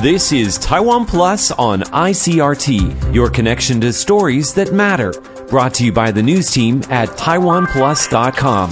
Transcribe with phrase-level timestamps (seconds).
[0.00, 5.12] This is Taiwan Plus on ICRT, your connection to stories that matter.
[5.48, 8.70] Brought to you by the news team at TaiwanPlus.com.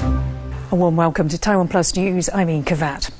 [0.72, 2.28] A warm welcome to Taiwan Plus News.
[2.34, 3.10] I'm Ian Kavat.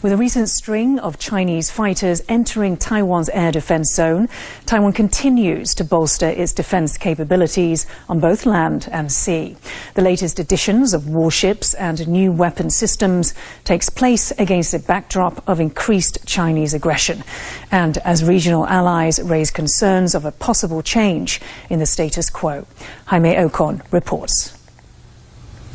[0.00, 4.28] With a recent string of Chinese fighters entering Taiwan's air defense zone,
[4.64, 9.56] Taiwan continues to bolster its defense capabilities on both land and sea.
[9.94, 13.34] The latest additions of warships and new weapon systems
[13.64, 17.24] takes place against a backdrop of increased Chinese aggression
[17.70, 22.66] and as regional allies raise concerns of a possible change in the status quo.
[23.06, 24.57] Jaime Ocon reports.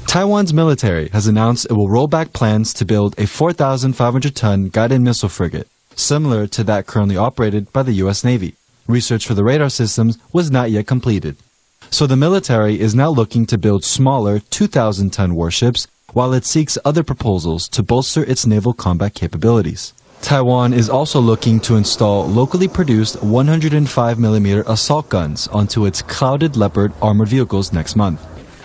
[0.08, 5.02] Taiwan's military has announced it will roll back plans to build a 4,500 ton guided
[5.02, 8.24] missile frigate, similar to that currently operated by the U.S.
[8.24, 8.56] Navy.
[8.88, 11.36] Research for the radar systems was not yet completed.
[11.90, 16.78] So the military is now looking to build smaller 2,000 ton warships while it seeks
[16.86, 19.94] other proposals to bolster its naval combat capabilities.
[20.22, 26.94] Taiwan is also looking to install locally produced 105mm assault guns onto its Clouded Leopard
[27.02, 28.22] armored vehicles next month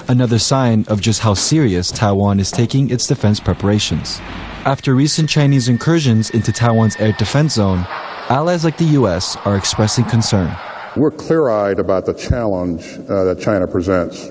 [0.08, 4.18] another sign of just how serious Taiwan is taking its defense preparations.
[4.64, 7.86] After recent Chinese incursions into Taiwan's air defense zone,
[8.28, 9.36] allies like the U.S.
[9.44, 10.54] are expressing concern.
[10.96, 14.28] We're clear eyed about the challenge uh, that China presents.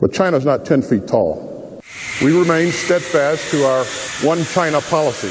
[0.00, 1.80] But China's not 10 feet tall.
[2.22, 3.84] We remain steadfast to our
[4.26, 5.30] one China policy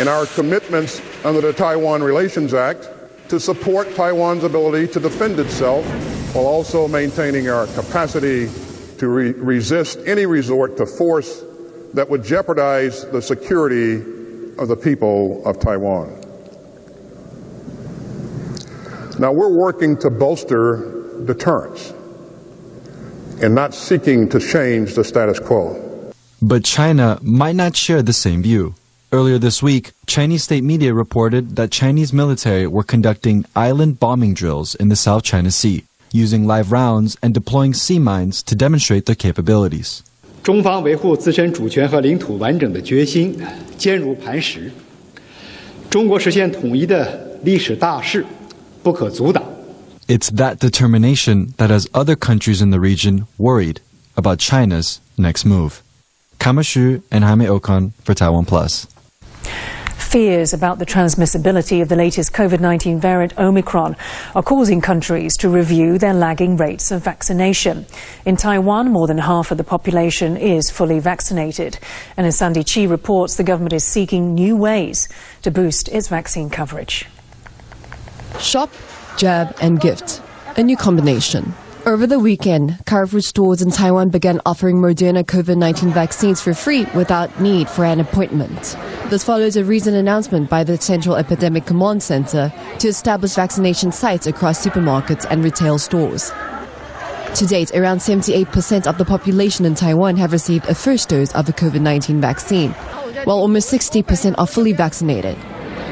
[0.00, 2.88] and our commitments under the Taiwan Relations Act
[3.28, 5.84] to support Taiwan's ability to defend itself
[6.34, 8.48] while also maintaining our capacity
[9.00, 11.42] to re- resist any resort to force
[11.94, 13.94] that would jeopardize the security
[14.58, 16.08] of the people of Taiwan.
[19.18, 21.94] Now, we're working to bolster deterrence
[23.42, 26.12] and not seeking to change the status quo.
[26.42, 28.74] But China might not share the same view.
[29.12, 34.74] Earlier this week, Chinese state media reported that Chinese military were conducting island bombing drills
[34.74, 39.15] in the South China Sea using live rounds and deploying sea mines to demonstrate their
[39.15, 40.01] capabilities.
[40.43, 43.35] 中方维护自身主权和领土完整的决心
[43.77, 44.71] 坚如磐石。
[45.89, 48.25] 中国实现统一的历史大势
[48.83, 49.43] 不可阻挡。
[50.07, 53.77] It's that determination that has other countries in the region worried
[54.15, 55.81] about China's next move.
[56.37, 58.85] Kama Xu and Jaime Ocon for Taiwan Plus.
[60.10, 63.94] Fears about the transmissibility of the latest COVID 19 variant Omicron
[64.34, 67.86] are causing countries to review their lagging rates of vaccination.
[68.24, 71.78] In Taiwan, more than half of the population is fully vaccinated.
[72.16, 75.08] And as Sandy Chi reports, the government is seeking new ways
[75.42, 77.06] to boost its vaccine coverage.
[78.40, 78.68] Shop,
[79.16, 80.22] jab, and gift.
[80.56, 81.54] A new combination.
[81.86, 86.84] Over the weekend, Carrefour stores in Taiwan began offering Moderna COVID 19 vaccines for free
[86.94, 88.76] without need for an appointment.
[89.08, 94.26] This follows a recent announcement by the Central Epidemic Command Center to establish vaccination sites
[94.26, 96.30] across supermarkets and retail stores.
[97.36, 101.46] To date, around 78% of the population in Taiwan have received a first dose of
[101.46, 102.72] the COVID 19 vaccine,
[103.24, 105.38] while almost 60% are fully vaccinated.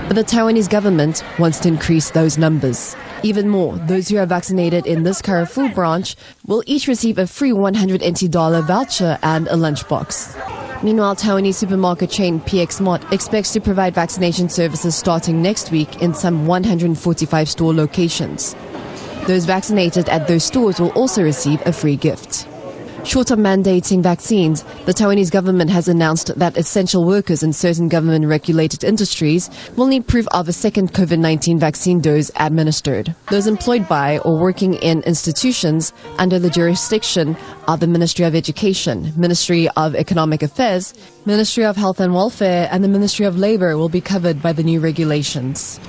[0.07, 2.95] But the Taiwanese government wants to increase those numbers.
[3.25, 6.15] Even more, those who are vaccinated in this Carrefour branch
[6.47, 10.83] will each receive a free $100 voucher and a lunchbox.
[10.85, 16.15] Meanwhile, Taiwanese supermarket chain PX Mart expects to provide vaccination services starting next week in
[16.15, 18.55] some 145 store locations.
[19.27, 22.47] Those vaccinated at those stores will also receive a free gift.
[23.09, 28.27] Short of mandating vaccines, the Taiwanese government has announced that essential workers in certain government
[28.27, 33.15] regulated industries will need proof of a second COVID 19 vaccine dose administered.
[33.31, 37.35] Those employed by or working in institutions under the jurisdiction
[37.67, 40.93] of the Ministry of Education, Ministry of Economic Affairs,
[41.25, 44.63] Ministry of Health and Welfare, and the Ministry of Labor will be covered by the
[44.63, 45.81] new regulations.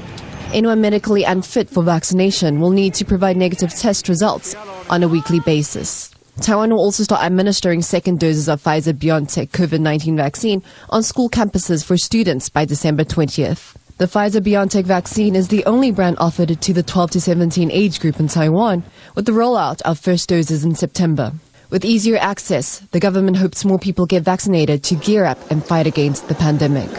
[0.54, 4.56] Anyone medically unfit for vaccination will need to provide negative test results
[4.90, 6.12] on a weekly basis.
[6.40, 11.30] Taiwan will also start administering second doses of Pfizer BioNTech COVID 19 vaccine on school
[11.30, 13.76] campuses for students by December 20th.
[13.98, 18.00] The Pfizer BioNTech vaccine is the only brand offered to the 12 to 17 age
[18.00, 18.84] group in Taiwan,
[19.16, 21.34] with the rollout of first doses in September.
[21.70, 25.88] With easier access, the government hopes more people get vaccinated to gear up and fight
[25.88, 26.90] against the pandemic.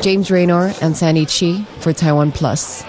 [0.00, 2.84] James Raynor and Sandy Chi for Taiwan Plus.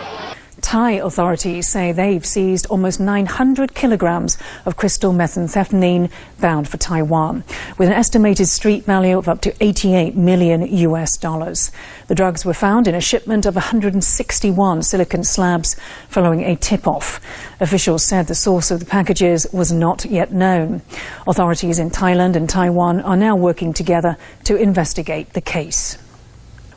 [0.67, 6.11] Thai authorities say they've seized almost 900 kilograms of crystal methamphetamine
[6.41, 7.45] bound for Taiwan,
[7.77, 11.71] with an estimated street value of up to 88 million US dollars.
[12.07, 15.77] The drugs were found in a shipment of 161 silicon slabs
[16.09, 17.21] following a tip off.
[17.61, 20.81] Officials said the source of the packages was not yet known.
[21.25, 25.97] Authorities in Thailand and Taiwan are now working together to investigate the case.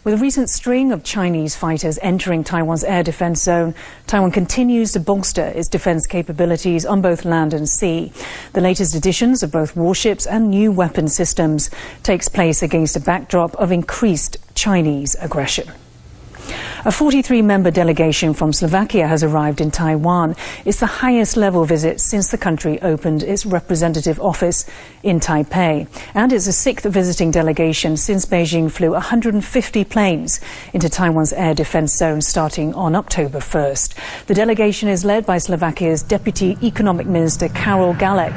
[0.03, 3.75] With a recent string of Chinese fighters entering Taiwan's air defense zone,
[4.07, 8.11] Taiwan continues to bolster its defense capabilities on both land and sea.
[8.55, 11.69] The latest additions of both warships and new weapon systems
[12.03, 15.71] takes place against a backdrop of increased Chinese aggression.
[16.83, 20.35] A 43 member delegation from Slovakia has arrived in Taiwan.
[20.65, 24.65] It's the highest level visit since the country opened its representative office
[25.03, 25.87] in Taipei.
[26.15, 30.41] And it's the sixth visiting delegation since Beijing flew 150 planes
[30.73, 34.25] into Taiwan's air defense zone starting on October 1st.
[34.25, 38.35] The delegation is led by Slovakia's Deputy Economic Minister Karol Galek.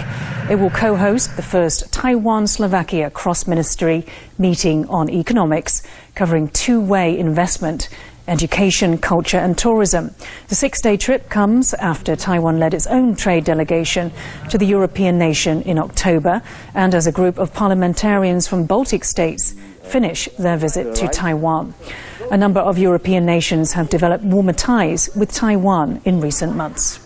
[0.51, 4.05] It will co host the first Taiwan Slovakia cross ministry
[4.37, 5.81] meeting on economics,
[6.15, 7.87] covering two way investment
[8.27, 10.13] education, culture, and tourism.
[10.47, 14.11] The six day trip comes after Taiwan led its own trade delegation
[14.49, 16.41] to the European nation in October,
[16.73, 21.73] and as a group of parliamentarians from Baltic states finish their visit to Taiwan.
[22.31, 26.99] A number of European nations have developed warmer ties with Taiwan in recent months.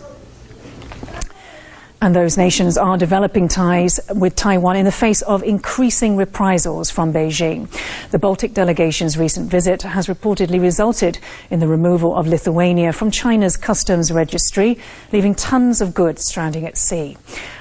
[2.00, 7.12] And those nations are developing ties with Taiwan in the face of increasing reprisals from
[7.12, 7.68] Beijing.
[8.12, 11.18] The Baltic delegation's recent visit has reportedly resulted
[11.50, 14.78] in the removal of Lithuania from China's customs registry,
[15.12, 17.16] leaving tons of goods stranding at sea.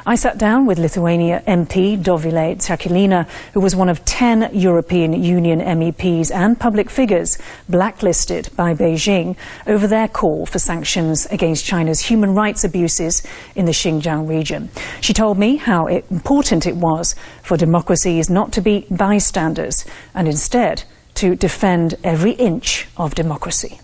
[0.10, 5.60] I sat down with Lithuania MP Dovile Šakalienė, who was one of 10 European Union
[5.60, 7.38] MEPs and public figures
[7.68, 13.22] blacklisted by Beijing over their call for sanctions against China's human rights abuses
[13.54, 14.70] in the Xinjiang region.
[15.02, 17.14] She told me how important it was
[17.44, 19.84] for democracies not to be bystanders
[20.16, 23.82] and instead to defend every inch of democracy.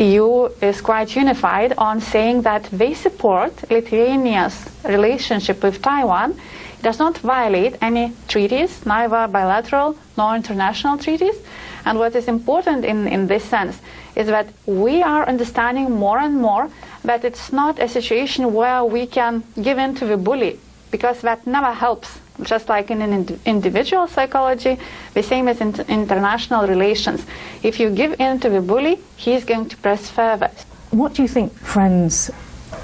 [0.00, 6.32] EU is quite unified on saying that they support Lithuania's relationship with Taiwan.
[6.32, 11.36] It does not violate any treaties, neither bilateral nor international treaties.
[11.84, 13.80] And what is important in, in this sense
[14.16, 16.70] is that we are understanding more and more
[17.04, 20.58] that it's not a situation where we can give in to the bully,
[20.90, 24.78] because that never helps just like in an individual psychology,
[25.14, 27.24] the same as in international relations.
[27.62, 30.50] If you give in to the bully, he's going to press further.
[30.90, 32.30] What do you think friends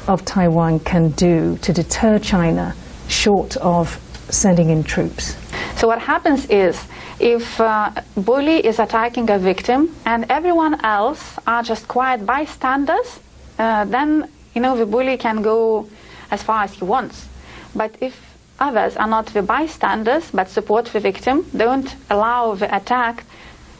[0.07, 2.75] of Taiwan can do to deter China
[3.09, 3.99] short of
[4.29, 5.37] sending in troops?
[5.77, 6.81] So what happens is
[7.19, 13.21] if a bully is attacking a victim and everyone else are just quiet bystanders,
[13.59, 15.89] uh, then you know the bully can go
[16.31, 17.29] as far as he wants.
[17.75, 18.30] But if
[18.61, 23.25] others are not the bystanders but support the victim, don't allow the attack,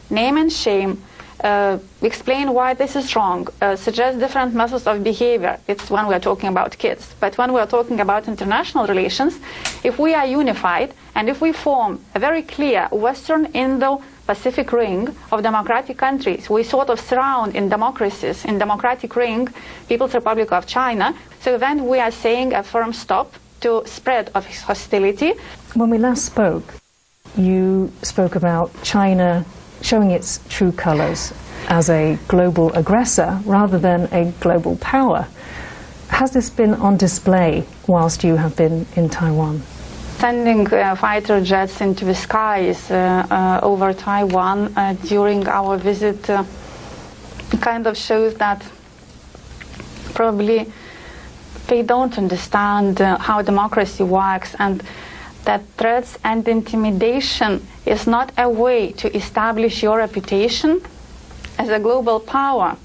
[0.09, 1.01] name and shame,
[1.43, 5.59] uh, explain why this is wrong, uh, suggest different methods of behavior.
[5.67, 7.15] It's when we're talking about kids.
[7.19, 9.39] But when we're talking about international relations,
[9.83, 15.15] if we are unified and if we form a very clear Western Indo Pacific ring
[15.31, 19.47] of democratic countries, we sort of surround in democracies, in democratic ring,
[19.89, 24.45] People's Republic of China, so then we are saying a firm stop to spread of
[24.45, 25.33] hostility.
[25.73, 26.73] When we last spoke,
[27.37, 29.45] you spoke about China
[29.81, 31.33] showing its true colors
[31.69, 35.27] as a global aggressor rather than a global power.
[36.09, 39.61] Has this been on display whilst you have been in Taiwan?
[40.17, 46.29] Sending uh, fighter jets into the skies uh, uh, over Taiwan uh, during our visit
[46.29, 46.43] uh,
[47.61, 48.61] kind of shows that
[50.13, 50.71] probably
[51.71, 54.83] they don't understand uh, how democracy works and
[55.45, 60.81] that threats and intimidation is not a way to establish your reputation
[61.57, 62.75] as a global power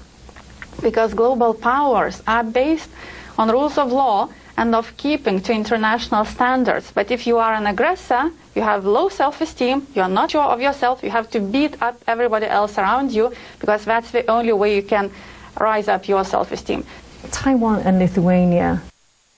[0.81, 2.89] because global powers are based
[3.37, 6.89] on rules of law and of keeping to international standards.
[6.91, 10.61] But if you are an aggressor, you have low self-esteem, you are not sure of
[10.61, 14.77] yourself, you have to beat up everybody else around you because that's the only way
[14.77, 15.11] you can
[15.59, 16.85] rise up your self-esteem.
[17.31, 18.81] Taiwan and Lithuania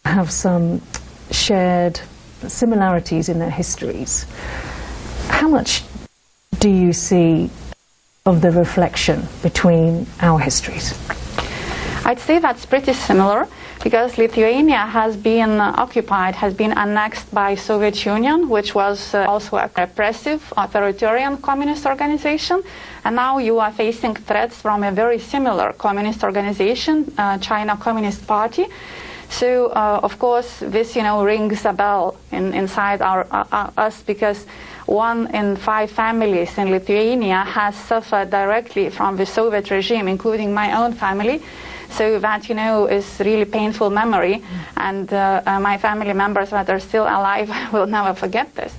[0.06, 0.82] have some
[1.32, 2.00] shared
[2.48, 4.26] similarities in their histories.
[5.28, 5.84] How much
[6.60, 7.50] do you see
[8.26, 10.94] of the reflection between our histories?
[12.06, 13.48] I'd say that's pretty similar
[13.84, 19.58] because Lithuania has been occupied, has been annexed by Soviet Union, which was uh, also
[19.58, 22.62] a repressive, authoritarian communist organization.
[23.06, 28.26] And now you are facing threats from a very similar communist organization, uh, China Communist
[28.28, 28.66] Party.
[29.30, 33.72] So, uh, of course, this, you know, rings a bell in, inside our, uh, uh,
[33.78, 34.46] us because
[34.88, 40.76] one in five families in Lithuania has suffered directly from the Soviet regime, including my
[40.76, 41.42] own family.
[41.92, 44.44] So that, you know, is really painful memory.
[44.78, 48.74] And uh, uh, my family members that are still alive will never forget this.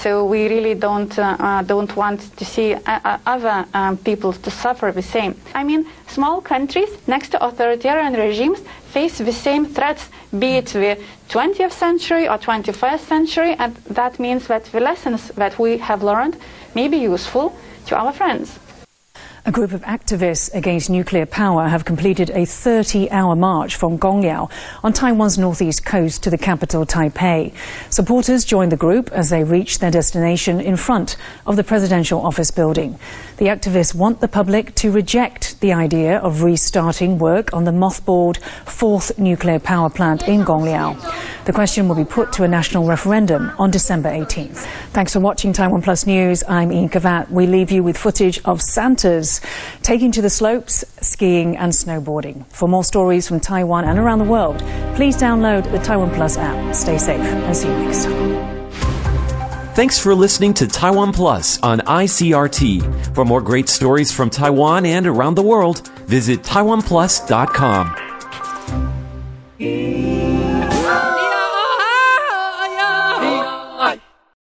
[0.00, 4.50] So we really don't uh, uh, don't want to see uh, other um, people to
[4.50, 5.34] suffer the same.
[5.54, 8.60] I mean, small countries next to authoritarian regimes
[8.92, 10.96] face the same threats, be it the
[11.28, 16.38] 20th century or 21st century, and that means that the lessons that we have learned
[16.74, 18.58] may be useful to our friends.
[19.46, 24.50] A group of activists against nuclear power have completed a 30 hour march from Gongliao
[24.84, 27.54] on Taiwan's northeast coast to the capital, Taipei.
[27.88, 31.16] Supporters joined the group as they reached their destination in front
[31.46, 32.98] of the presidential office building.
[33.38, 38.38] The activists want the public to reject the idea of restarting work on the mothballed
[38.66, 40.96] fourth nuclear power plant in Gongliao.
[41.44, 44.66] The question will be put to a national referendum on December 18th.
[44.92, 46.42] Thanks for watching Taiwan Plus News.
[46.48, 47.30] I'm Ian Kavat.
[47.30, 49.40] We leave you with footage of Santas
[49.82, 52.46] taking to the slopes, skiing and snowboarding.
[52.48, 54.58] For more stories from Taiwan and around the world,
[54.96, 56.74] please download the Taiwan Plus app.
[56.74, 58.59] Stay safe and see you next time.
[59.74, 63.14] Thanks for listening to Taiwan Plus on ICRT.
[63.14, 67.96] For more great stories from Taiwan and around the world, visit taiwanplus.com.